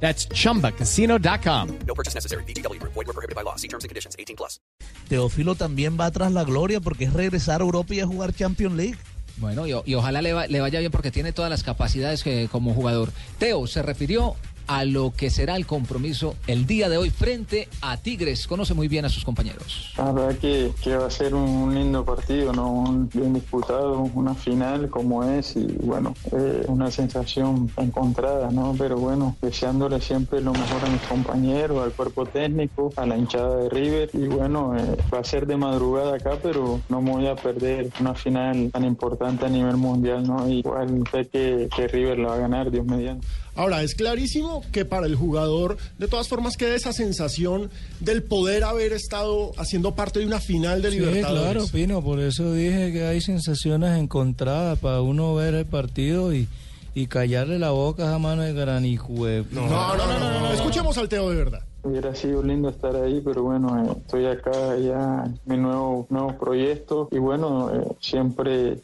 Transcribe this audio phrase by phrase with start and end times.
[0.00, 1.68] That's chumbacasino.com.
[1.86, 2.44] No purchase necessary.
[2.44, 2.78] BGW.
[2.82, 3.56] Void were prohibited by law.
[3.56, 4.14] See terms and conditions.
[4.18, 4.60] 18 plus.
[5.08, 8.74] Teófilo también va tras la gloria porque es regresar a Europa y a jugar Champions
[8.76, 8.96] League.
[9.38, 12.48] Bueno, y, y ojalá le, va- le vaya bien porque tiene todas las capacidades que,
[12.50, 13.10] como jugador.
[13.38, 14.34] Teo se refirió
[14.66, 18.46] a lo que será el compromiso el día de hoy frente a Tigres.
[18.46, 19.92] Conoce muy bien a sus compañeros.
[19.96, 22.70] La verdad que, que va a ser un lindo partido, ¿no?
[22.70, 28.74] Un bien disputado, una final como es y bueno, eh, una sensación encontrada, ¿no?
[28.76, 33.56] Pero bueno, deseándole siempre lo mejor a mis compañeros, al cuerpo técnico, a la hinchada
[33.56, 37.26] de River y bueno, eh, va a ser de madrugada acá, pero no me voy
[37.26, 40.48] a perder una final tan importante a nivel mundial, ¿no?
[40.48, 43.26] Igual sé que, que River la va a ganar, Dios mediante.
[43.54, 48.64] Ahora, es clarísimo que para el jugador, de todas formas, queda esa sensación del poder
[48.64, 51.52] haber estado haciendo parte de una final de Sí, Libertadores.
[51.52, 56.48] claro, Pino, por eso dije que hay sensaciones encontradas para uno ver el partido y,
[56.94, 59.44] y callarle la boca a mano de granijue.
[59.50, 60.52] No, no, no, no, no, no.
[60.52, 61.60] Escuchemos al Teo de verdad.
[61.86, 67.08] Hubiera sido lindo estar ahí, pero bueno, eh, estoy acá ya mi nuevo, nuevo proyecto.
[67.12, 68.80] Y bueno, eh, siempre eh,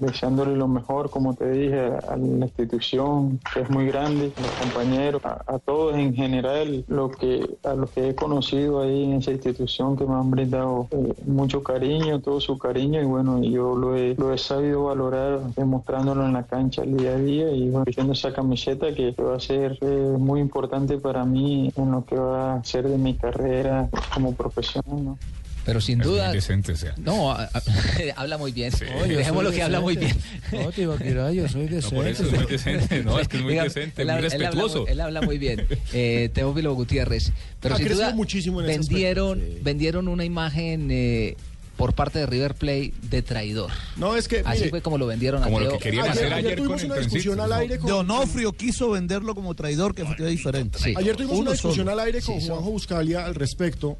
[0.00, 4.52] deseándole lo mejor, como te dije, a, la institución que es muy grande, a los
[4.52, 9.30] compañeros, a, todos en general, lo que, a los que he conocido ahí en esa
[9.30, 13.00] institución que me han brindado eh, mucho cariño, todo su cariño.
[13.00, 17.12] Y bueno, yo lo he, lo he sabido valorar demostrándolo en la cancha el día
[17.12, 19.78] a día y bueno, vistiendo esa camiseta que va a ser
[20.18, 25.18] muy importante para mí en lo que va ser de mi carrera como profesional, ¿no?
[25.64, 26.32] Pero sin duda.
[26.32, 26.92] decente, o sea.
[26.96, 27.62] No, a- a-
[28.16, 28.72] habla muy bien.
[29.00, 30.16] Oye, Dejémoslo soy que habla muy bien.
[30.50, 31.94] No, Tibaquirá, yo soy No, decente.
[31.96, 34.26] por eso es muy decente, no, es que es muy Diga, decente, él muy habla-
[34.26, 34.86] él habla respetuoso.
[34.88, 35.64] Él habla muy bien.
[35.92, 37.32] Eh, Teófilo Gutiérrez.
[37.60, 41.36] Pero Ha sin crecido duda muchísimo en ese vendieron, vendieron una imagen eh,
[41.76, 43.70] por parte de River Play de traidor.
[43.96, 45.78] No, es que, Así mire, fue como lo vendieron Como a lo Teo.
[45.78, 47.54] que querían ayer, hacer ayer ayer con tuvimos el una discusión al ¿no?
[47.56, 47.86] aire con...
[47.86, 50.78] De Onofrio quiso venderlo como traidor, que fue diferente.
[50.78, 50.94] Sí.
[50.96, 52.00] Ayer tuvimos Uno una discusión solo.
[52.00, 53.96] al aire con Juanjo Buscalia al respecto,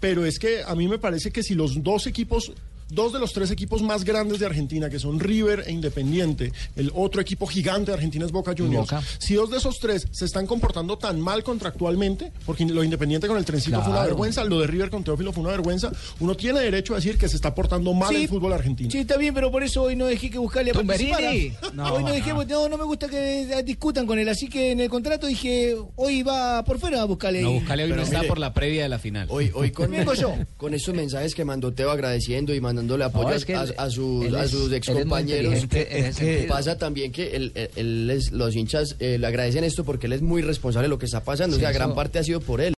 [0.00, 2.52] pero es que a mí me parece que si los dos equipos,
[2.90, 6.90] dos de los tres equipos más grandes de Argentina, que son River e Independiente, el
[6.94, 9.02] otro equipo gigante de Argentina es Boca Juniors, Boca.
[9.18, 13.36] si dos de esos tres se están comportando tan mal contractualmente, porque lo Independiente con
[13.36, 15.90] el trencito fue una vergüenza, lo de River con Teófilo fue una vergüenza,
[16.20, 18.22] uno tiene derecho a decir que se está portando mal Sí.
[18.22, 18.90] el fútbol argentino.
[18.90, 21.22] Sí, está bien, pero por eso hoy no dejé que buscarle a participar.
[21.92, 24.80] hoy no dejé, no, no me gusta que eh, discutan con él, así que en
[24.80, 27.42] el contrato dije, hoy va por fuera a buscarle.
[27.42, 29.26] No, buscarle hoy no está por la previa de la final.
[29.30, 29.90] Hoy, hoy con,
[30.56, 33.76] con estos mensajes que mandó Teo agradeciendo y mandándole apoyo No, es que a, sus,
[33.78, 33.90] a
[35.52, 36.54] es ese sentido.
[36.54, 40.12] Pasa también que él, él- él es- los hinchas eh, le agradecen esto porque él
[40.12, 41.56] es muy responsable de lo que está pasando.
[41.56, 42.72] Sí, o sea, gran eso- parte ha sido por él.